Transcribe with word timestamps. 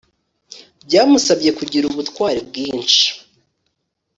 byamusabye 0.85 1.49
kugira 1.59 1.85
ubutwari 1.87 2.39
bwinshi 2.47 3.05